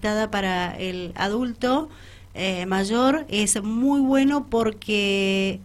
[0.00, 1.88] para el adulto
[2.34, 5.60] eh, mayor es muy bueno porque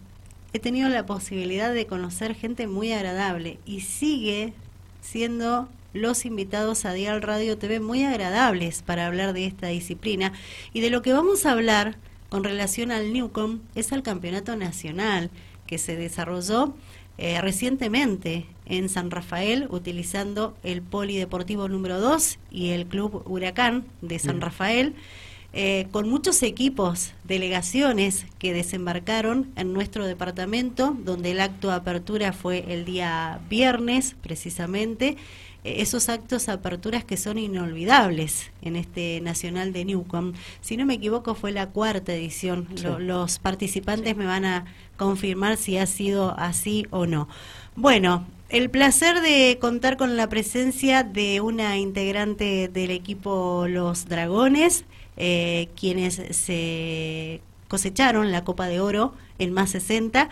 [0.53, 4.53] he tenido la posibilidad de conocer gente muy agradable y sigue
[5.01, 10.33] siendo los invitados a Dial Radio TV muy agradables para hablar de esta disciplina.
[10.73, 11.97] Y de lo que vamos a hablar
[12.29, 15.31] con relación al Newcom es al campeonato nacional
[15.67, 16.75] que se desarrolló
[17.17, 24.19] eh, recientemente en San Rafael utilizando el Polideportivo número 2 y el Club Huracán de
[24.19, 24.95] San Rafael.
[25.57, 32.33] Eh, con muchos equipos, delegaciones que desembarcaron en nuestro departamento, donde el acto de apertura
[32.33, 35.15] fue el día viernes precisamente,
[35.65, 40.33] esos actos aperturas que son inolvidables en este Nacional de Newcom.
[40.61, 42.67] Si no me equivoco, fue la cuarta edición.
[42.99, 44.65] los participantes me van a
[44.97, 47.27] confirmar si ha sido así o no.
[47.75, 54.85] Bueno, el placer de contar con la presencia de una integrante del equipo Los Dragones,
[55.17, 60.29] eh, quienes se cosecharon la Copa de Oro en más 60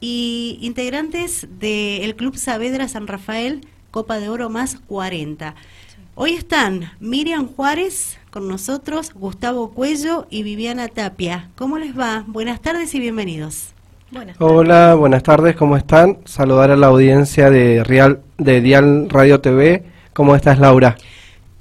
[0.00, 3.60] y integrantes del Club Saavedra San Rafael,
[3.92, 5.54] Copa de Oro más 40.
[6.14, 11.50] Hoy están Miriam Juárez con nosotros, Gustavo Cuello y Viviana Tapia.
[11.56, 12.24] ¿Cómo les va?
[12.26, 13.74] Buenas tardes y bienvenidos.
[14.38, 16.18] Hola, buenas tardes, ¿cómo están?
[16.24, 19.84] Saludar a la audiencia de Real de Dial Radio TV.
[20.14, 20.96] ¿Cómo estás, Laura?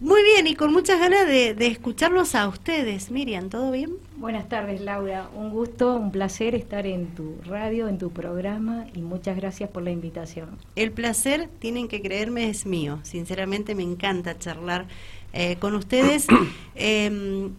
[0.02, 3.12] Muy bien, y con muchas ganas de, escucharlos a ustedes.
[3.12, 3.92] Miriam, ¿todo bien?
[4.18, 5.30] Buenas tardes, Laura.
[5.36, 9.84] Un gusto, un placer estar en tu radio, en tu programa, y muchas gracias por
[9.84, 10.58] la invitación.
[10.76, 12.98] El placer, tienen que creerme, es mío.
[13.04, 14.88] Sinceramente me encanta charlar
[15.34, 16.26] eh, con ustedes.
[16.74, 17.52] Em,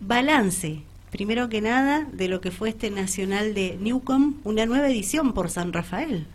[0.00, 5.32] balance, primero que nada, de lo que fue este Nacional de Newcom, una nueva edición
[5.32, 6.28] por San Rafael.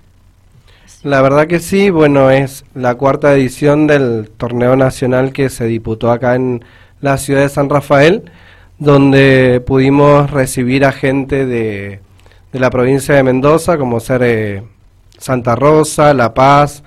[1.03, 6.11] La verdad que sí, bueno, es la cuarta edición del torneo nacional que se disputó
[6.11, 6.63] acá en
[7.01, 8.31] la ciudad de San Rafael,
[8.79, 11.99] donde pudimos recibir a gente de,
[12.53, 14.63] la provincia de Mendoza, como ser eh,
[15.17, 16.83] Santa Rosa, La Paz,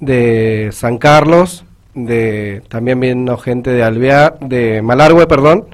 [0.00, 1.64] de San Carlos,
[1.94, 5.66] de también vino gente de Alvear, de Malargüe, perdón,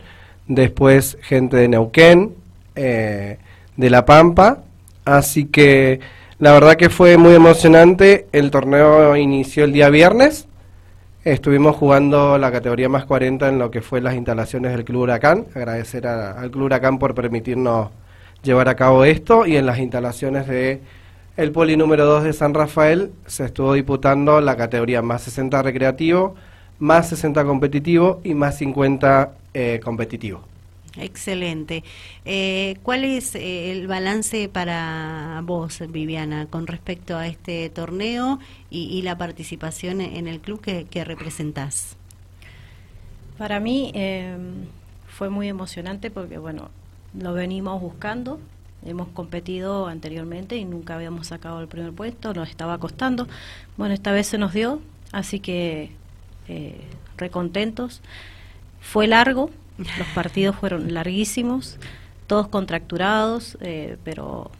[0.47, 2.35] después gente de Neuquén,
[2.77, 3.39] eh,
[3.77, 4.59] de La Pampa,
[5.07, 6.01] así que
[6.39, 8.27] la verdad que fue muy emocionante.
[8.33, 10.47] El torneo inició el día viernes.
[11.25, 15.47] Estuvimos jugando la categoría más 40 en lo que fue las instalaciones del Club Huracán.
[15.55, 17.91] Agradecer al Club Huracán por permitirnos
[18.43, 19.47] llevar a cabo esto.
[19.47, 20.81] Y en las instalaciones de
[21.37, 26.37] el Poli número 2 de San Rafael se estuvo disputando la categoría más 60 recreativo,
[26.79, 30.43] más 60 competitivo y más 50 eh, competitivo.
[30.99, 31.85] Excelente.
[32.25, 39.01] Eh, ¿Cuál es eh, el balance para vos, Viviana, con respecto a este torneo y,
[39.03, 41.97] la participación en el club que, representás?
[43.39, 44.67] Para mí em,
[45.07, 46.71] fue muy emocionante porque, bueno,
[47.19, 48.41] lo venimos buscando.
[48.85, 53.29] Hemos competido anteriormente y nunca habíamos sacado el primer puesto, nos estaba costando.
[53.77, 54.81] Bueno, esta vez se nos dio,
[55.13, 55.91] así que
[56.49, 56.81] eh,
[57.17, 58.03] recontentos.
[58.81, 61.79] Fue largo, los partidos fueron larguísimos,
[62.27, 64.51] todos contracturados, eh, pero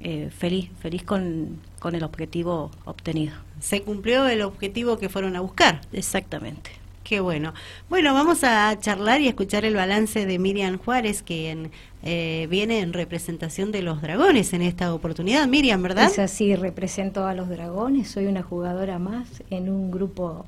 [0.00, 3.34] eh, feliz, feliz con, con el objetivo obtenido.
[3.60, 5.82] Se cumplió el objetivo que fueron a buscar.
[5.92, 6.70] Exactamente.
[7.04, 7.54] Qué bueno.
[7.88, 11.72] Bueno, vamos a charlar y escuchar el balance de Miriam Juárez, quien
[12.04, 15.48] eh, viene en representación de los dragones en esta oportunidad.
[15.48, 16.06] Miriam, ¿verdad?
[16.06, 20.46] Es así, represento a los dragones, soy una jugadora más en un grupo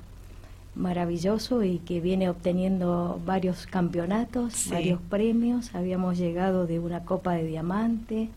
[0.75, 5.75] maravilloso y que viene obteniendo varios campeonatos, varios premios.
[5.75, 8.31] Habíamos llegado de una Copa de Diamante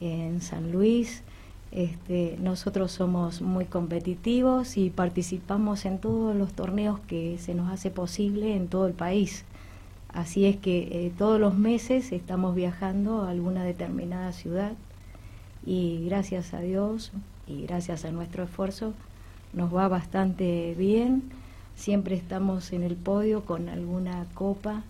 [0.00, 1.22] en San Luis.
[1.72, 7.90] Este, nosotros somos muy competitivos y participamos en todos los torneos que se nos hace
[7.90, 9.44] posible en todo el país.
[10.08, 14.72] Así es que eh, todos los meses estamos viajando a alguna determinada ciudad
[15.66, 17.12] y gracias a Dios
[17.46, 18.94] y gracias a nuestro esfuerzo
[19.52, 21.24] nos va bastante bien
[21.76, 24.82] siempre estamos en el podio con alguna copa,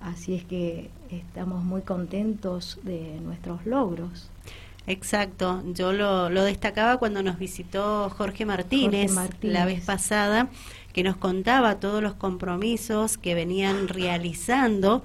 [0.00, 4.30] así es que estamos muy contentos de nuestros logros.
[4.86, 10.48] Exacto, yo lo, destacaba cuando nos visitó Jorge Martínez, la vez pasada,
[10.92, 15.02] que nos contaba todos los compromisos que venían realizando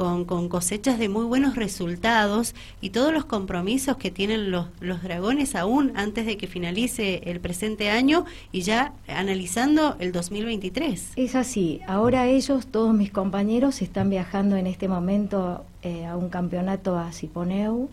[0.00, 5.54] con, cosechas de muy buenos resultados y todos los compromisos que tienen los, los dragones
[5.54, 11.12] aún antes de que finalice el presente año y ya analizando el 2023.
[11.16, 16.30] Es así, ahora ellos, todos mis compañeros, están viajando en este momento eh, a un
[16.30, 17.90] campeonato a Ciponeu,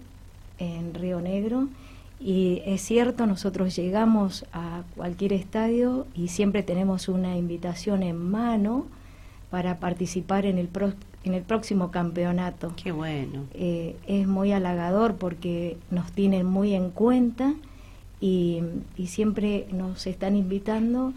[0.59, 1.67] en Río Negro.
[2.21, 8.85] Y es cierto, nosotros llegamos a cualquier estadio y siempre tenemos una invitación en mano
[9.49, 10.69] para participar en el,
[11.23, 12.73] en el próximo campeonato.
[12.81, 13.45] Qué bueno.
[13.53, 17.53] Eh, es muy halagador porque nos tienen muy en cuenta
[18.19, 18.61] y,
[18.97, 21.13] y siempre nos están invitando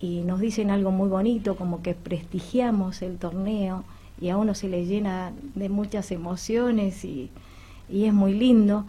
[0.00, 3.84] y nos dicen algo muy bonito, como que prestigiamos el torneo
[4.20, 7.30] y a uno se le llena de muchas emociones y,
[7.88, 8.84] y es muy lindo.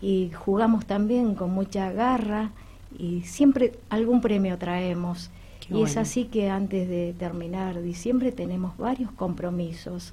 [0.00, 2.50] Y jugamos también con mucha garra
[2.98, 5.30] y siempre algún premio traemos.
[5.70, 10.12] Y es así que antes de terminar diciembre tenemos varios compromisos.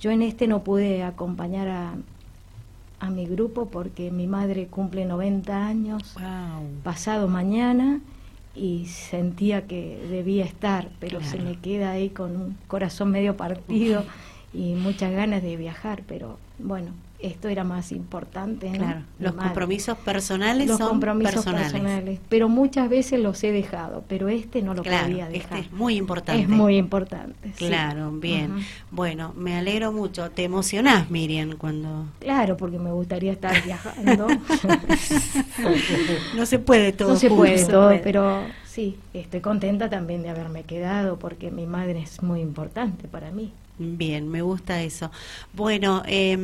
[0.00, 1.94] Yo en este no pude acompañar a,
[3.00, 6.14] a mi grupo porque mi madre cumple 90 años
[6.82, 8.00] pasado mañana
[8.54, 14.04] y sentía que debía estar, pero se me queda ahí con un corazón medio partido
[14.52, 16.90] y muchas ganas de viajar, pero bueno,
[17.22, 18.70] esto era más importante.
[18.70, 22.20] Claro, los compromisos personales los son compromisos personales.
[22.28, 25.58] Pero muchas veces los he dejado, pero este no lo podía este dejar.
[25.58, 26.42] Este es muy importante.
[26.42, 27.50] Es muy importante.
[27.56, 28.64] Claro, bien.
[28.90, 30.30] Bueno, me alegro mucho.
[30.30, 32.06] ¿Te emocionás, Miriam, cuando.?
[32.20, 34.28] Claro, porque me gustaría estar viajando.
[36.36, 37.10] no se puede todo.
[37.10, 42.00] No se puede todo, pero sí, estoy contenta también de haberme quedado porque mi madre
[42.00, 43.52] es muy importante para mí.
[43.82, 45.10] Bien, me gusta eso.
[45.54, 46.36] Bueno, eh,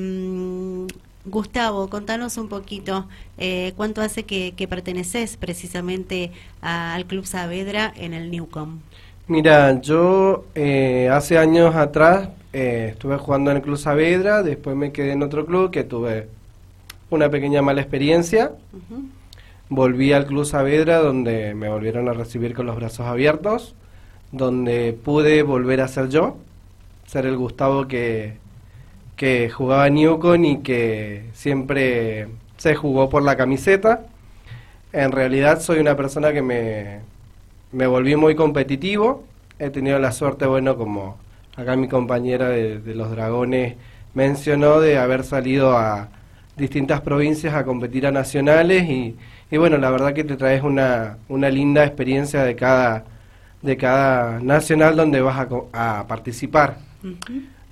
[1.27, 3.07] Gustavo, contanos un poquito
[3.37, 6.31] eh, cuánto hace que, perteneces precisamente
[6.63, 8.79] al Club Saavedra en el Newcom.
[9.27, 14.93] Mira, yo eh, hace años atrás eh, estuve jugando en el Club Saavedra, después me
[14.93, 16.29] quedé en otro club que tuve
[17.11, 18.53] una pequeña mala experiencia.
[19.69, 23.75] Volví al Club Saavedra donde me volvieron a recibir con los brazos abiertos,
[24.31, 26.37] donde pude volver a ser yo
[27.07, 28.39] ser el Gustavo que,
[29.17, 34.07] que jugaba Newcon y que siempre se jugó por la camiseta.
[34.93, 37.01] En realidad soy una persona que me,
[37.73, 39.25] me volví muy competitivo.
[39.59, 41.17] He tenido la suerte, bueno, como
[41.57, 43.77] acá mi compañera de, los dragones
[44.15, 46.09] mencionó, de haber salido a
[46.57, 49.17] distintas provincias a competir a nacionales y,
[49.51, 53.05] y bueno, la verdad que te traes una, una linda experiencia de cada,
[53.63, 56.86] de cada nacional donde vas a, a participar.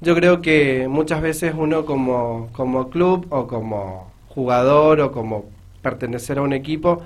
[0.01, 5.47] Yo creo que muchas veces uno como, como club o como jugador o como
[5.83, 7.03] pertenecer a un equipo,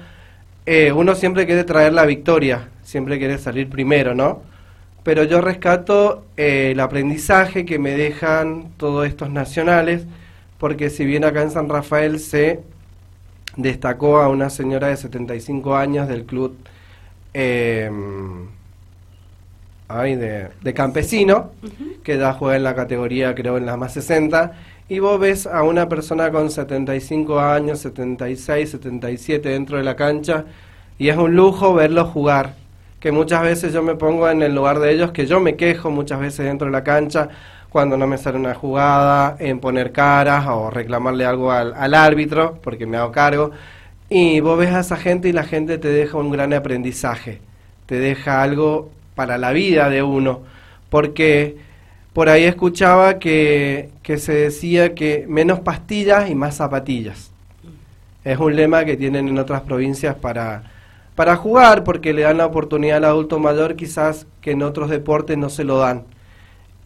[0.66, 4.42] eh, uno siempre quiere traer la victoria, siempre quiere salir primero, ¿no?
[5.02, 10.06] Pero yo rescato eh, el aprendizaje que me dejan todos estos nacionales,
[10.58, 12.60] porque si bien acá en San Rafael se
[13.56, 16.56] destacó a una señora de 75 años del club
[17.32, 17.90] eh,
[19.88, 21.50] ay, de, de campesino,
[22.04, 24.52] que da juega en la categoría, creo, en la más 60,
[24.88, 30.44] y vos ves a una persona con 75 años, 76, 77 dentro de la cancha,
[30.98, 32.54] y es un lujo verlo jugar,
[33.00, 35.90] que muchas veces yo me pongo en el lugar de ellos, que yo me quejo
[35.90, 37.28] muchas veces dentro de la cancha,
[37.70, 42.58] cuando no me sale una jugada, en poner caras o reclamarle algo al, al árbitro,
[42.62, 43.52] porque me hago cargo,
[44.10, 47.40] y vos ves a esa gente y la gente te deja un gran aprendizaje,
[47.86, 50.42] te deja algo para la vida de uno,
[50.90, 51.56] porque
[52.12, 57.32] por ahí escuchaba que, que se decía que menos pastillas y más zapatillas.
[58.22, 60.70] Es un lema que tienen en otras provincias para,
[61.16, 65.36] para jugar, porque le dan la oportunidad al adulto mayor quizás que en otros deportes
[65.36, 66.04] no se lo dan.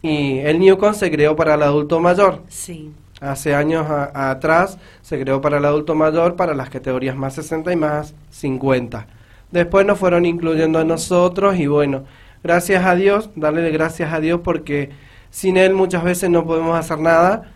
[0.01, 2.41] Y el Newcon se creó para el adulto mayor.
[2.47, 2.91] Sí.
[3.21, 7.75] Hace años atrás se creó para el adulto mayor para las categorías más 60 y
[7.75, 9.05] más 50.
[9.51, 12.05] Después nos fueron incluyendo a nosotros y bueno,
[12.43, 14.91] gracias a Dios, darle gracias a Dios porque
[15.29, 17.51] sin Él muchas veces no podemos hacer nada.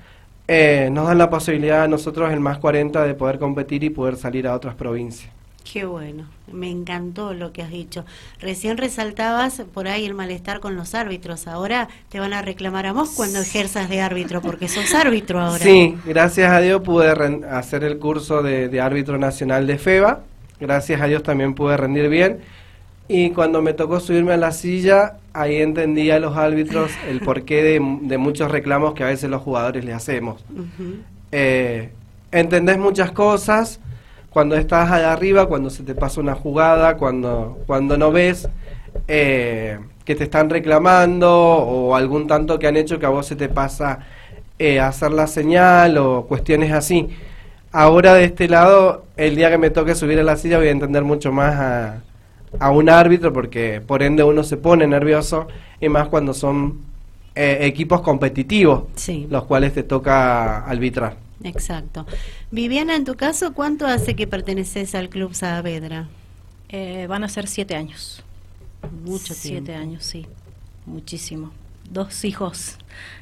[0.48, 4.16] Eh, nos dan la posibilidad a nosotros, el más 40, de poder competir y poder
[4.16, 5.30] salir a otras provincias.
[5.72, 8.06] Qué bueno, me encantó lo que has dicho.
[8.40, 11.46] Recién resaltabas por ahí el malestar con los árbitros.
[11.46, 15.62] Ahora te van a reclamar a vos cuando ejerzas de árbitro, porque sos árbitro ahora.
[15.62, 17.10] Sí, gracias a Dios pude
[17.50, 20.22] hacer el curso de, de árbitro nacional de FEBA.
[20.62, 22.40] Gracias a Dios también pude rendir bien
[23.08, 27.64] y cuando me tocó subirme a la silla, ahí entendí a los árbitros el porqué
[27.64, 30.44] de, de muchos reclamos que a veces los jugadores le hacemos.
[31.32, 31.90] Eh,
[32.32, 33.80] entendés muchas cosas
[34.30, 38.48] cuando estás allá arriba, cuando se te pasa una jugada, cuando, cuando no ves
[39.08, 43.36] eh, que te están reclamando o algún tanto que han hecho que a vos se
[43.36, 44.00] te pasa
[44.60, 47.10] eh, hacer la señal o cuestiones así.
[47.72, 50.72] Ahora de este lado, el día que me toque subir a la silla voy a
[50.72, 52.02] entender mucho más a
[52.60, 55.48] a un árbitro porque por ende uno se pone nervioso
[55.80, 56.80] y más cuando son
[57.36, 58.84] eh, equipos competitivos
[59.30, 61.18] los cuales te toca arbitrar.
[61.44, 62.06] Exacto.
[62.52, 66.08] Viviana, en tu caso, ¿cuánto hace que perteneces al Club Saavedra?
[66.70, 68.24] Eh, van a ser siete años.
[69.06, 70.26] Mucho Siete años, sí.
[70.86, 71.52] Muchísimo.
[71.92, 72.78] dos hijos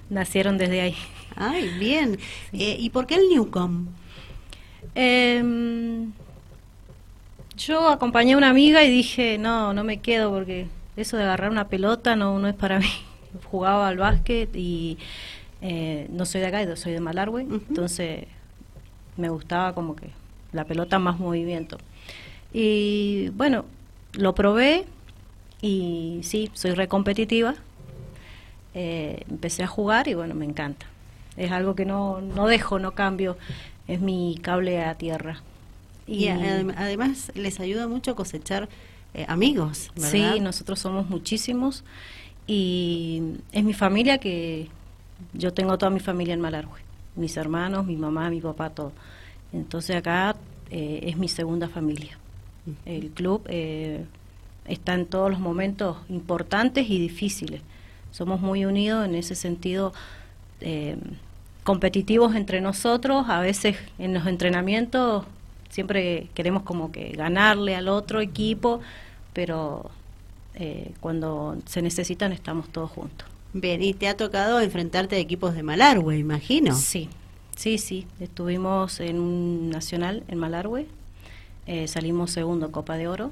[0.10, 0.96] nacieron desde ahí.
[1.36, 2.18] Ay, bien.
[2.54, 3.88] Eh, ¿Y por qué el Newcom?
[7.58, 11.52] Yo acompañé a una amiga y dije, no, no me quedo porque eso de agarrar
[11.52, 12.90] una pelota no, no es para mí.
[13.46, 14.98] Jugaba al básquet y
[15.62, 18.26] eh, no soy de acá, soy de Malargüe, entonces
[19.18, 20.10] me gustaba como que
[20.52, 21.78] la pelota más movimiento.
[22.54, 23.66] Y bueno,
[24.14, 24.86] lo probé
[25.62, 27.56] y sí, soy recompetitiva.
[28.74, 30.86] Eh, empecé a jugar y bueno, me encanta.
[31.38, 33.38] Es algo que no, no dejo, no cambio,
[33.88, 35.42] es mi cable a tierra.
[36.08, 38.70] Y, además les ayuda mucho a cosechar
[39.14, 40.34] eh, amigos, ¿verdad?
[40.34, 41.84] Sí, nosotros somos muchísimos
[42.48, 44.68] y es mi familia que
[45.34, 46.80] yo tengo toda mi familia en Malargüe,
[47.16, 48.92] mis hermanos, mi mamá, mi papá, todo.
[49.54, 50.36] Entonces acá
[50.70, 52.18] eh, es mi segunda familia.
[52.86, 54.04] El club eh,
[54.68, 57.62] está en todos los momentos importantes y difíciles.
[58.12, 59.94] Somos muy unidos en ese sentido,
[60.62, 60.98] eh,
[61.64, 63.26] competitivos entre nosotros.
[63.30, 65.26] A veces en los entrenamientos
[65.76, 68.82] siempre queremos como que ganarle al otro equipo,
[69.34, 69.92] pero
[71.02, 73.28] cuando se necesitan estamos todos juntos.
[73.52, 76.74] Bien, y te ha tocado enfrentarte a equipos de Malargüe, imagino.
[76.74, 77.10] Sí,
[77.56, 80.88] Sí, sí, estuvimos en un nacional en Malargüe,
[81.68, 83.32] eh, salimos segundo Copa de Oro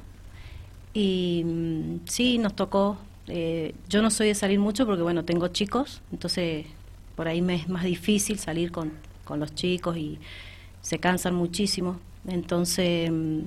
[0.93, 2.97] y mm, sí, nos tocó,
[3.27, 6.65] eh, yo no soy de salir mucho porque bueno, tengo chicos, entonces
[7.17, 8.93] por ahí me es más difícil salir con,
[9.25, 10.19] con los chicos y
[10.81, 13.39] se cansan muchísimo, entonces, mm,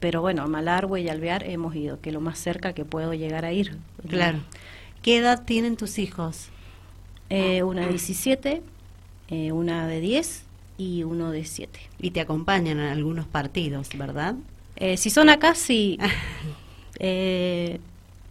[0.00, 3.14] pero bueno, a Malargüe y Alvear hemos ido, que es lo más cerca que puedo
[3.14, 3.76] llegar a ir.
[4.08, 4.38] Claro.
[5.02, 6.48] ¿Qué edad tienen tus hijos?
[7.30, 8.62] Eh, una 17
[9.28, 10.44] eh, una de 10
[10.76, 11.80] y uno de 7.
[12.00, 14.34] Y te acompañan en algunos partidos, ¿verdad?
[14.76, 15.98] Eh, si son acá, sí.
[17.00, 17.80] Eh,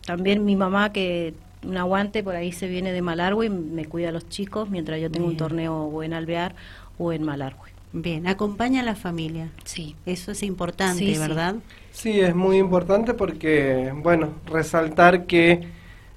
[0.06, 1.34] también mi mamá, que
[1.66, 5.02] un aguante, por ahí se viene de Malargüe y me cuida a los chicos mientras
[5.02, 6.56] yo tengo un torneo o en Alvear
[6.98, 7.73] o en Malargüe.
[7.94, 9.50] Bien, acompaña a la familia.
[9.66, 9.96] Sí.
[10.08, 11.56] Eso es importante, ¿verdad?
[11.92, 12.14] Sí.
[12.14, 15.68] sí, es muy importante porque, bueno, resaltar que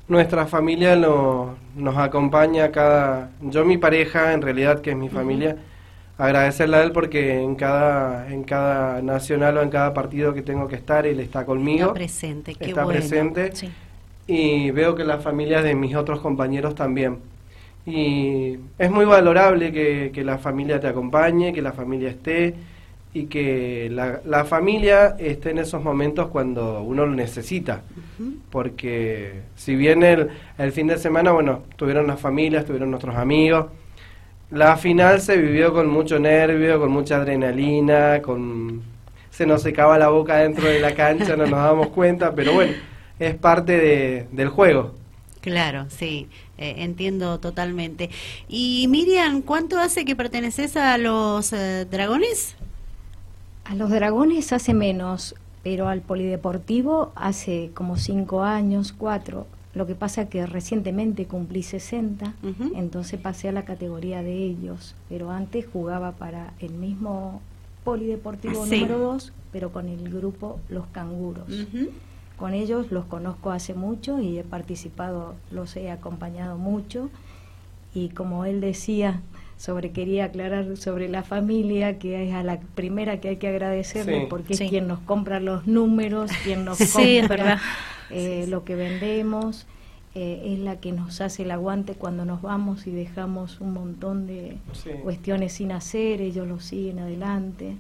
[0.09, 3.31] nuestra familia lo, nos acompaña cada...
[3.43, 5.59] Yo, mi pareja, en realidad, que es mi familia,
[6.17, 10.69] agradecerle a él porque en cada, en cada nacional o en cada partido que tengo
[10.69, 11.89] que estar, él está conmigo.
[11.89, 13.53] Está presente, qué Está presente.
[14.27, 17.19] Y veo que las familias de mis otros compañeros también.
[17.87, 22.55] Y es muy valorable que, que la familia te acompañe, que la familia esté
[23.15, 27.83] y que la, la, familia esté en esos momentos cuando uno lo necesita.
[28.51, 30.29] Porque si bien el,
[30.59, 33.67] el, fin de semana, bueno, tuvieron las familias, tuvieron nuestros amigos,
[34.51, 38.83] la final se vivió con mucho nervio, con mucha adrenalina, con
[39.31, 42.73] se nos secaba la boca dentro de la cancha, no nos damos cuenta, pero bueno,
[43.19, 44.95] es parte de, del juego.
[45.47, 46.27] Claro, sí,
[46.59, 48.11] eh, entiendo totalmente.
[48.49, 52.57] Y Miriam, ¿cuánto hace que perteneces a los eh, dragones?
[53.65, 59.47] A los dragones hace menos, pero al polideportivo hace como cinco años, cuatro.
[59.73, 62.35] Lo que pasa que recientemente cumplí 60,
[62.75, 67.41] entonces pasé a la categoría de ellos, pero antes jugaba para el mismo
[67.85, 71.47] polideportivo número 2, pero con el grupo Los Canguros.
[72.39, 77.09] Con ellos los conozco hace mucho y he participado, los he acompañado mucho.
[77.95, 79.23] Y como él decía,
[79.57, 84.27] sobre quería aclarar sobre la familia que es a la primera que hay que agradecerle
[84.29, 87.59] porque es quien nos compra los números quien nos compra
[88.11, 89.67] eh, lo que vendemos
[90.19, 94.27] eh, es la que nos hace el aguante cuando nos vamos y dejamos un montón
[94.27, 94.57] de
[95.03, 97.77] cuestiones sin hacer ellos lo siguen adelante.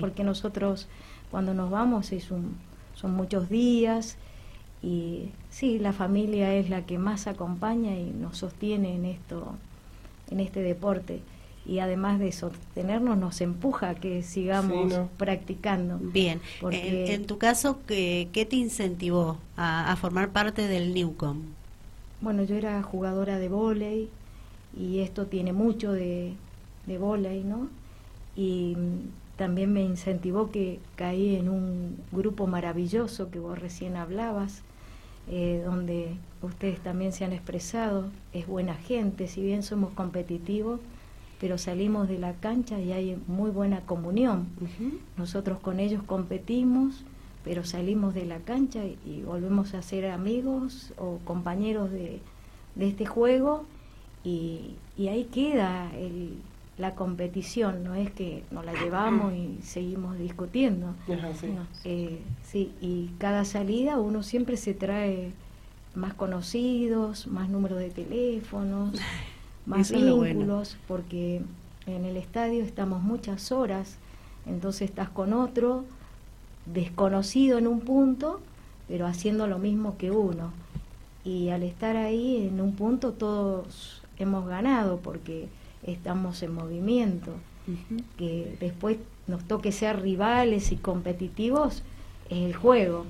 [0.00, 0.88] Porque nosotros
[1.30, 2.56] cuando nos vamos es un,
[2.96, 4.16] son muchos días
[4.82, 9.54] y sí la familia es la que más acompaña y nos sostiene en esto
[10.30, 11.20] en este deporte
[11.64, 15.98] y además de sostenernos nos empuja a que sigamos practicando.
[16.00, 21.42] Bien, en, tu caso, ¿qué, ¿qué, te incentivó a, formar parte del Newcom?
[22.20, 24.08] Bueno, yo era jugadora de vóley
[24.78, 26.34] y esto tiene mucho de,
[26.86, 27.68] de vóley, ¿no?
[28.36, 28.76] Y
[29.36, 34.62] también me incentivó que caí en un grupo maravilloso que vos recién hablabas,
[35.28, 40.80] eh, donde ustedes también se han expresado, es buena gente, si bien somos competitivos,
[41.40, 44.46] pero salimos de la cancha y hay muy buena comunión.
[45.18, 47.04] Nosotros con ellos competimos,
[47.44, 52.20] pero salimos de la cancha y, volvemos a ser amigos o compañeros de,
[52.78, 53.64] este juego
[54.24, 56.38] y, ahí queda el,
[56.78, 60.94] la competición, no es que nos la llevamos y seguimos discutiendo.
[61.40, 61.48] sí.
[61.84, 65.32] Eh, sí, y cada salida uno siempre se trae
[65.94, 68.94] más conocidos, más números de teléfonos,
[69.66, 71.42] más vínculos, porque
[71.86, 73.96] en el estadio estamos muchas horas,
[74.44, 75.84] entonces estás con otro
[76.66, 78.40] desconocido en un punto,
[78.86, 80.52] pero haciendo lo mismo que uno.
[81.24, 85.48] Y al estar ahí en un punto todos hemos ganado porque
[85.82, 87.32] estamos en movimiento.
[88.16, 91.82] Que después nos toque ser rivales y competitivos
[92.30, 93.06] es el juego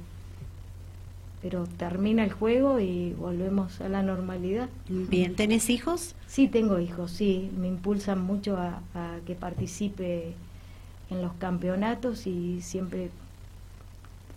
[1.49, 4.68] pero termina el juego y volvemos a la normalidad.
[4.88, 6.16] Bien, ¿tenés hijos?
[6.26, 8.80] Sí, tengo hijos, sí, me impulsan mucho a,
[9.26, 10.35] que participe
[11.08, 13.11] en los campeonatos y siempre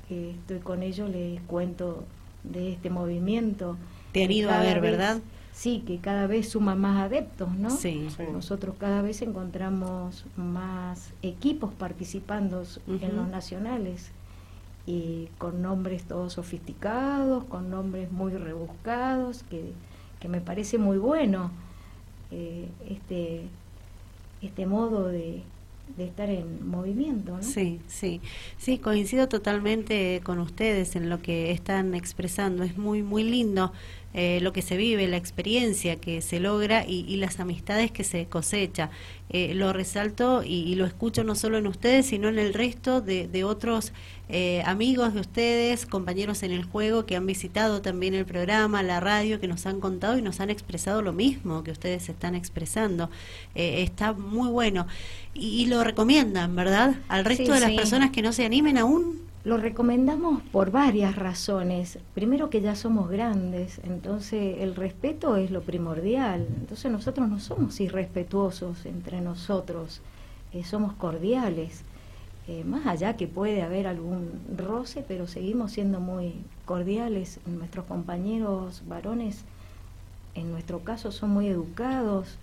[0.07, 2.03] que estoy con ellos les cuento
[2.43, 3.75] de este movimiento.
[4.12, 5.19] Te han ido a ver, ¿verdad?
[5.59, 7.69] Sí, que cada vez suma más adeptos, ¿no?
[7.69, 8.07] Sí.
[8.31, 14.11] Nosotros cada vez encontramos más equipos participando en los nacionales
[14.85, 19.73] y con nombres todos sofisticados, con nombres muy rebuscados, que,
[20.29, 21.51] me parece muy bueno
[22.31, 23.41] eh, este,
[24.41, 25.43] este modo de,
[25.97, 27.37] de estar en movimiento.
[27.37, 27.43] ¿no?
[27.43, 28.21] Sí, sí,
[28.57, 32.63] sí, coincido totalmente con ustedes en lo que están expresando.
[32.63, 33.73] Es muy, muy lindo
[34.15, 38.25] eh, lo que se vive, la experiencia que se logra y, las amistades que se
[38.25, 38.89] cosecha.
[39.29, 43.43] Eh, lo resalto y, lo escucho no solo en ustedes, sino en el resto de,
[43.43, 43.93] otros
[44.27, 48.99] eh, amigos de ustedes, compañeros en el juego que han visitado también el programa, la
[48.99, 53.11] radio, que nos han contado y nos han expresado lo mismo que ustedes están expresando.
[53.53, 54.87] está muy bueno.
[55.35, 56.95] Y, lo recomiendan, ¿verdad?
[57.07, 59.18] Al resto de las personas que no se animen aún.
[59.46, 61.98] Lo recomendamos por varias razones.
[62.13, 66.46] Primero que ya somos grandes, entonces el respeto es lo primordial.
[66.60, 70.01] Entonces nosotros no somos irrespetuosos entre nosotros,
[70.51, 71.84] eh, somos cordiales.
[72.50, 76.34] Eh, más allá que puede haber algún roce, pero seguimos siendo muy
[76.65, 77.39] cordiales.
[77.46, 79.46] Nuestros compañeros varones,
[80.36, 82.38] en nuestro caso, son muy educados,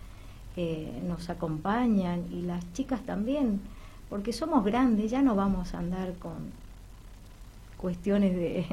[0.56, 3.60] eh, nos acompañan y las chicas también,
[4.08, 6.64] porque somos grandes, ya no vamos a andar con
[7.76, 8.64] cuestiones de,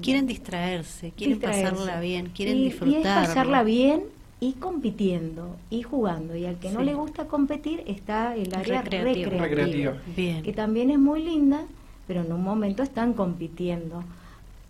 [0.00, 3.00] quieren distraerse, quieren pasarla bien, quieren disfrutar.
[3.00, 4.04] Y pasarla bien
[4.40, 6.36] y compitiendo y jugando.
[6.36, 11.22] Y al que no le gusta competir está el área recreativa, que también es muy
[11.22, 11.64] linda,
[12.06, 14.02] pero en un momento están compitiendo.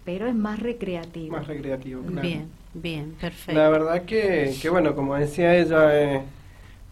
[0.04, 1.36] Pero es más recreativo.
[1.36, 2.26] Más recreativo, claro.
[2.26, 3.52] Bien, bien, perfecto.
[3.52, 6.22] La verdad que, que bueno, como decía ella, eh,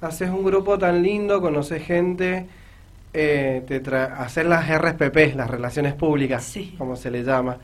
[0.00, 2.46] haces un grupo tan lindo, conoces gente
[3.12, 3.82] eh,
[4.16, 7.58] hacer las RPP, las relaciones públicas, como se le llama.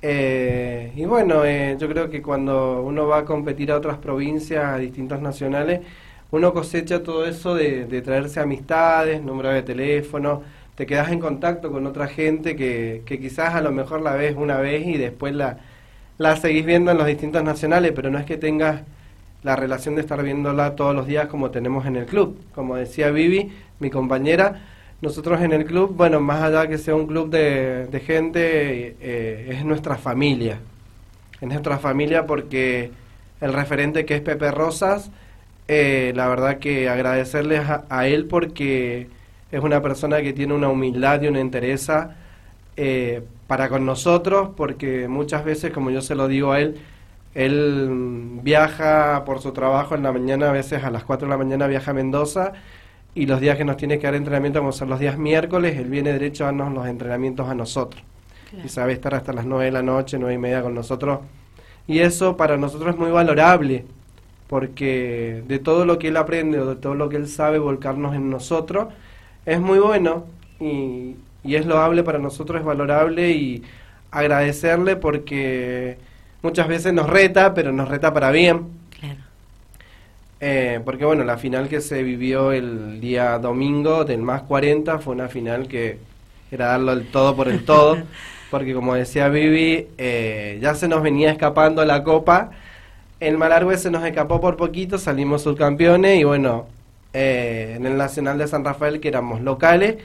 [0.00, 4.64] Eh, y bueno, eh, yo creo que cuando uno va a competir a otras provincias,
[4.64, 5.80] a distintos nacionales,
[6.30, 10.42] uno cosecha todo eso de, traerse amistades, número de teléfono,
[10.74, 14.36] te quedas en contacto con otra gente que, que quizás a lo mejor la ves
[14.36, 15.58] una vez y después la,
[16.18, 18.82] la seguís viendo en los distintos nacionales, pero no es que tengas
[19.42, 22.38] la relación de estar viéndola todos los días como tenemos en el club.
[22.54, 24.60] Como decía Vivi, mi compañera,
[25.00, 29.64] nosotros en el club, bueno, más allá que sea un club de, gente, eh, es
[29.64, 30.58] nuestra familia.
[31.40, 32.90] Es nuestra familia porque
[33.40, 35.10] el referente que es Pepe Rosas,
[35.68, 39.08] eh, la verdad que agradecerles a, él porque
[39.52, 42.16] es una persona que tiene una humildad y una entereza
[42.76, 46.80] eh, para con nosotros, porque muchas veces, como yo se lo digo a él,
[47.34, 47.88] él
[48.42, 51.68] viaja por su trabajo en la mañana, a veces a las 4 de la mañana
[51.68, 52.52] viaja a Mendoza
[53.14, 55.88] y los días que nos tiene que dar entrenamiento, como son los días miércoles, él
[55.88, 58.02] viene derecho a darnos los entrenamientos a nosotros.
[58.64, 61.20] Y sabe estar hasta las nueve de la noche, nueve y media con nosotros.
[61.86, 63.84] Y eso para nosotros es muy valorable,
[64.46, 68.14] porque de todo lo que él aprende o de todo lo que él sabe volcarnos
[68.14, 68.88] en nosotros,
[69.44, 70.24] es muy bueno
[70.60, 73.62] y, y es loable para nosotros, es valorable y
[74.10, 75.98] agradecerle porque
[76.42, 78.77] muchas veces nos reta, pero nos reta para bien
[80.40, 85.14] eh, porque bueno, la final que se vivió el día domingo del más 40 fue
[85.14, 85.98] una final que
[86.50, 87.98] era darlo el todo por el todo,
[88.50, 92.50] porque como decía Vivi, eh, ya se nos venía escapando la copa,
[93.20, 96.66] el Malargüe se nos escapó por poquito, salimos subcampeones y bueno,
[97.12, 99.96] eh, en el Nacional de San Rafael que éramos locales,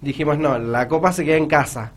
[0.00, 1.92] dijimos no, la copa se queda en casa.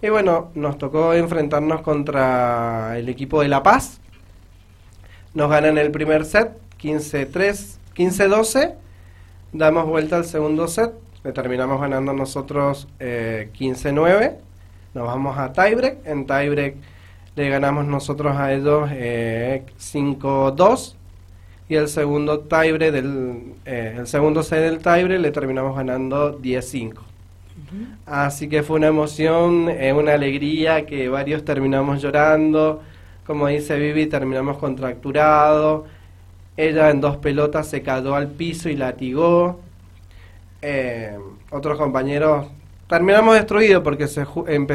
[0.00, 4.00] Y bueno, nos tocó enfrentarnos contra el equipo de La Paz,
[5.34, 8.74] nos ganan el primer set, 15-3, 15-12,
[9.52, 10.92] damos vuelta al segundo set,
[11.24, 14.36] le terminamos ganando nosotros 15-9, eh,
[14.94, 16.76] nos vamos a tiebreak, en tiebreak
[17.36, 20.96] le ganamos nosotros a ellos 5-2 eh,
[21.68, 26.94] y el segundo tiebreak del eh, el segundo set del tiebreak le terminamos ganando 10-5.
[28.06, 32.82] Así que fue una emoción, eh, una alegría que varios terminamos llorando.
[33.26, 35.82] Como dice Vivi, terminamos contracturados.
[36.58, 39.60] Ella en dos pelotas se cayó al piso y latigó.
[40.60, 41.16] Eh,
[41.52, 42.48] otros compañeros
[42.88, 44.26] terminamos destruidos porque se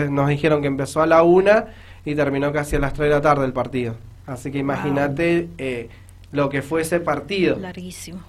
[0.09, 1.65] nos dijeron que empezó a la una
[2.05, 3.95] y terminó casi a las tres de la tarde el partido.
[4.25, 5.89] Así que imagínate eh,
[6.31, 7.57] lo que fue ese partido.
[7.59, 8.21] Larguísimo.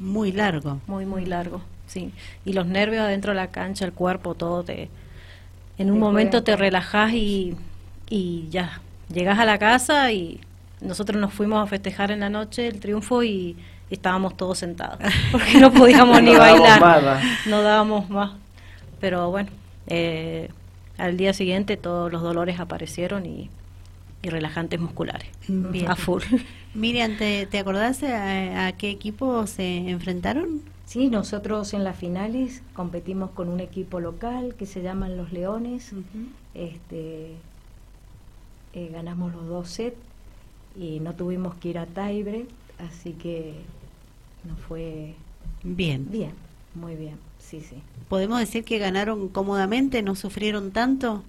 [0.00, 0.80] Muy largo.
[0.88, 2.12] Muy, muy largo, sí.
[2.44, 4.88] Y los nervios adentro de la cancha, el cuerpo, todo te...
[5.78, 7.54] En un momento te relajás y,
[8.10, 8.80] y ya,
[9.12, 10.40] llegas a la casa y
[10.80, 13.56] nosotros nos fuimos a festejar en la noche el triunfo y,
[13.88, 14.98] estábamos todos sentados
[15.30, 17.22] porque no podíamos ni bailar.
[17.46, 18.32] no dábamos más.
[18.98, 19.48] Pero bueno
[19.86, 20.48] eh,
[20.98, 23.50] al día siguiente todos los dolores aparecieron y,
[24.22, 25.28] relajantes musculares.
[25.86, 26.20] A full.
[26.74, 30.62] Miriam ¿te, te acordás a, qué equipo se enfrentaron?
[30.84, 35.92] Sí, nosotros en las finales competimos con un equipo local que se llaman Los Leones.
[36.54, 37.36] este,
[38.72, 39.96] eh, ganamos los dos sets
[40.78, 42.46] y no tuvimos que ir a Taibre,
[42.78, 43.54] así que
[44.44, 45.14] nos fue
[45.62, 46.06] bien.
[46.10, 46.32] Bien,
[46.74, 47.76] muy bien, sí, sí.
[48.08, 51.22] ¿Podemos decir que ganaron cómodamente, no sufrieron tanto?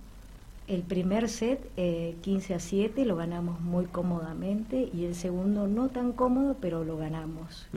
[0.67, 5.87] El primer set, eh, 15 a 7, lo ganamos muy cómodamente y el segundo no
[5.87, 7.67] tan cómodo, pero lo ganamos.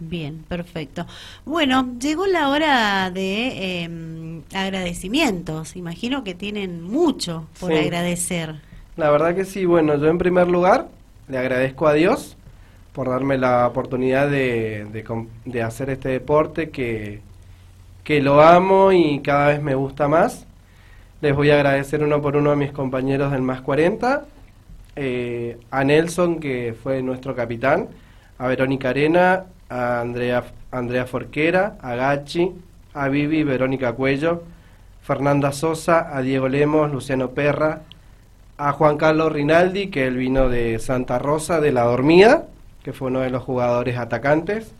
[0.00, 1.06] Bien, perfecto.
[1.44, 5.76] Bueno, llegó la hora de em, agradecimientos.
[5.76, 8.62] Imagino que tienen mucho por agradecer.
[8.98, 9.64] La verdad que sí.
[9.64, 10.88] Bueno, yo en primer lugar
[11.28, 12.36] le agradezco a Dios
[12.92, 14.86] por darme la oportunidad de,
[15.44, 17.20] de, hacer este deporte que,
[18.02, 20.46] que lo amo y cada vez me gusta más.
[21.20, 24.24] Les voy a agradecer uno por uno a mis compañeros del Más 40,
[24.96, 27.90] eh, a Nelson, que fue nuestro capitán,
[28.36, 32.50] a Verónica Arena, a Andrea, Andrea Forquera, a Gachi,
[32.94, 34.42] a Vivi, Verónica Cuello,
[35.02, 37.82] Fernanda Sosa, a Diego Lemos, Luciano Perra,
[38.58, 42.46] a Juan Carlos Rinaldi, que él vino de Santa Rosa, de La Dormida,
[42.82, 44.72] que fue uno de los jugadores atacantes,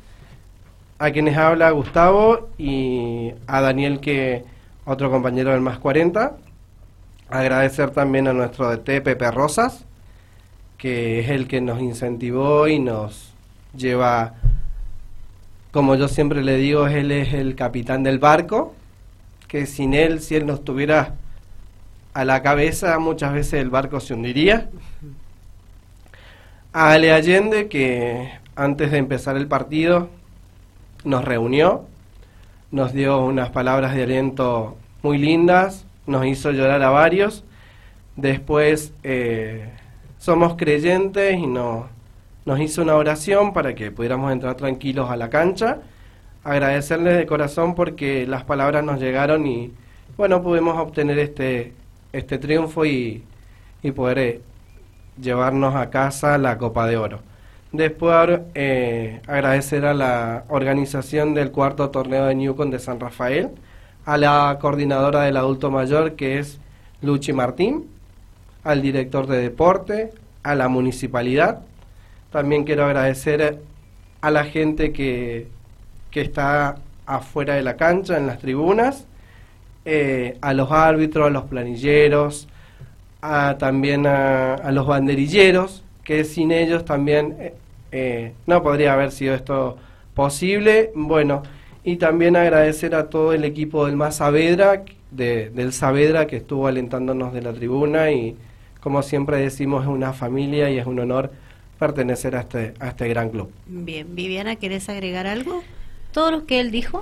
[0.99, 4.45] a quienes habla Gustavo y a Daniel, que
[4.85, 6.37] otro compañero del más 40.
[7.31, 9.85] Agradecer también a nuestro DT Pepe Rosas,
[10.77, 13.33] que es el que nos incentivó y nos
[13.77, 14.35] lleva
[15.71, 18.75] como yo siempre le digo, él es el capitán del barco,
[19.47, 21.14] que sin él, si él no estuviera
[22.18, 24.70] a la cabeza, muchas veces el barco se hundiría.
[26.72, 30.11] A Ale Allende, que antes de empezar el partido
[31.04, 31.85] nos reunió,
[32.72, 37.44] nos dio unas palabras de aliento muy lindas, nos hizo llorar a varios.
[38.16, 39.70] Después eh,
[40.18, 41.85] somos creyentes y nos
[42.44, 45.83] nos hizo una oración para que pudiéramos entrar tranquilos a la cancha.
[46.42, 49.70] Agradecerles de corazón porque las palabras nos llegaron y
[50.16, 51.74] bueno, pudimos obtener este,
[52.12, 53.23] este triunfo y,
[53.83, 54.40] y poder eh,
[55.21, 57.21] llevarnos a casa la Copa de Oro.
[57.73, 63.51] Después eh, agradecer a la organización del cuarto torneo de Newcon de San Rafael,
[64.07, 66.59] a la coordinadora del adulto mayor que es
[67.03, 67.87] Luchi Martín,
[68.64, 71.61] al director de deporte, a la municipalidad,
[72.31, 73.61] también quiero agradecer
[74.21, 75.49] a la gente que,
[76.11, 79.07] que está afuera de la cancha, en las tribunas,
[79.90, 82.46] eh, a los árbitros, a los planilleros,
[83.22, 87.55] a, también a, los banderilleros, que sin ellos también eh,
[87.90, 89.79] eh, no podría haber sido esto
[90.12, 90.90] posible.
[90.94, 91.42] Bueno,
[91.85, 96.66] y también agradecer a todo el equipo del Más Saavedra, de, del Saavedra, que estuvo
[96.66, 98.37] alentándonos de la tribuna y
[98.81, 101.33] como siempre decimos es una familia y es un honor
[101.79, 103.51] pertenecer a este, a este gran club.
[103.64, 105.62] Bien, Viviana, ¿querés agregar algo?
[106.18, 107.00] Todo lo que él dijo.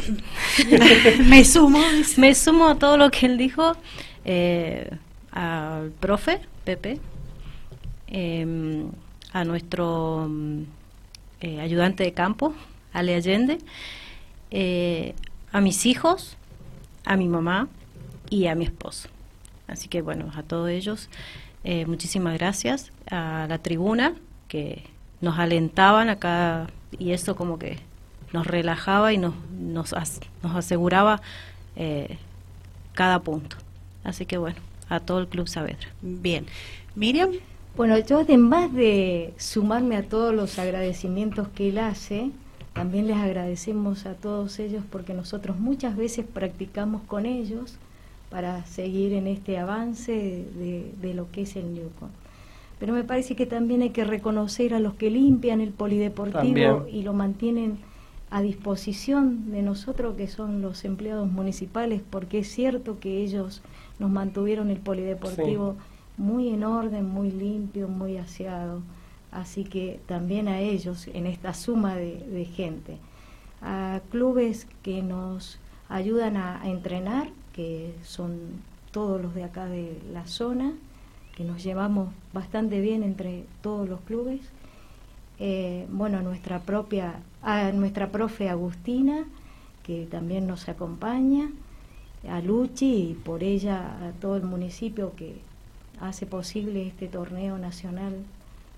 [1.27, 1.81] Me sumo.
[2.19, 3.75] Me sumo a todo lo que él dijo.
[4.27, 4.91] Eh,
[5.33, 7.01] al profe, Pepe,
[8.09, 8.91] em,
[9.33, 10.31] a nuestro
[11.41, 12.55] eh, ayudante de campo,
[12.93, 13.57] Ale Allende,
[14.51, 15.15] eh,
[15.51, 16.37] a mis hijos,
[17.07, 17.69] a mi mamá
[18.29, 19.09] y a mi esposo.
[19.67, 21.09] Así que bueno, a todos ellos,
[21.87, 22.93] muchísimas gracias.
[23.11, 24.13] A la tribuna,
[24.47, 24.83] que
[25.23, 26.67] nos alentaban acá
[26.99, 27.79] y eso como que
[28.33, 29.95] nos relajaba y nos, nos,
[30.43, 31.21] nos aseguraba
[31.77, 32.19] eh,
[32.95, 33.57] cada punto.
[34.05, 34.57] Así que bueno,
[34.89, 35.89] a todo el Club Saavedra.
[36.03, 36.47] Bien.
[36.95, 37.31] Miriam.
[37.77, 42.31] Bueno, yo además de sumarme a todos los agradecimientos que él hace,
[42.73, 47.75] también les agradecemos a todos ellos porque nosotros muchas veces practicamos con ellos
[48.31, 52.09] para seguir en este avance de, de lo que es el Newcom
[52.79, 57.03] pero me parece que también hay que reconocer a los que limpian el polideportivo y
[57.03, 57.79] lo mantienen
[58.31, 63.63] a disposición de nosotros que son los empleados municipales, porque es cierto que ellos
[63.99, 65.77] nos mantuvieron el polideportivo
[66.17, 68.83] muy en orden, muy limpio, muy aseado.
[69.31, 72.99] Así que también a ellos en esta suma de, gente.
[73.61, 75.59] A clubes que nos
[75.89, 78.39] ayudan a, entrenar, que son
[78.93, 80.73] todos los de acá de la zona,
[81.35, 84.41] que nos llevamos bastante bien entre todos los clubes.
[85.39, 89.25] Eh, bueno, nuestra propia, a nuestra profe Agustina,
[89.83, 91.51] que también nos acompaña,
[92.29, 95.37] a Luchi y por ella a todo el municipio que
[96.01, 98.15] hace posible este torneo nacional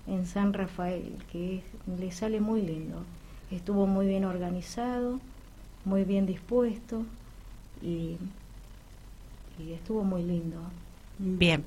[0.07, 1.63] en San Rafael, que
[1.99, 3.03] le sale muy lindo.
[3.51, 5.19] Estuvo muy bien organizado,
[5.85, 7.03] muy bien dispuesto
[7.81, 8.17] y,
[9.59, 10.57] y estuvo muy lindo.
[11.21, 11.65] Bien,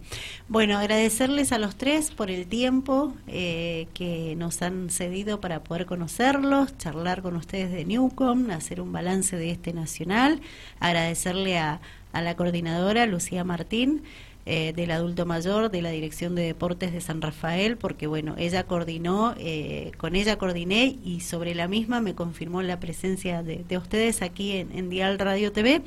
[0.49, 5.85] bueno, agradecerles a los tres por el tiempo eh, que nos han cedido para poder
[5.85, 10.41] conocerlos, charlar con ustedes de Newcom, hacer un balance de este nacional,
[10.81, 11.83] agradecerle a,
[12.15, 14.05] a la coordinadora Lucía Martín
[14.45, 18.65] eh, del adulto mayor de la Dirección de Deportes de San Rafael, porque bueno, ella
[18.65, 24.21] coordinó, eh, con ella coordiné y sobre la misma me confirmó la presencia de, ustedes
[24.21, 25.83] aquí en, Dial Radio TV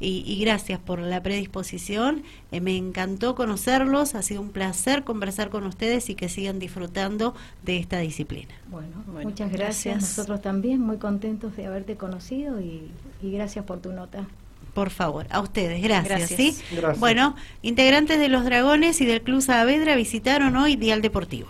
[0.00, 5.66] y, gracias por la predisposición, eh, me encantó conocerlos, ha sido un placer conversar con
[5.66, 8.54] ustedes y que sigan disfrutando de esta disciplina.
[8.70, 9.96] Bueno, muchas gracias.
[9.96, 12.90] nosotros también muy contentos de haberte conocido y
[13.20, 14.26] gracias por tu nota.
[14.74, 16.30] Por favor, a ustedes, gracias.
[16.30, 16.56] ¿sí?
[16.98, 21.48] Bueno, integrantes de los Dragones y del Club Saavedra visitaron hoy Dial Deportivo.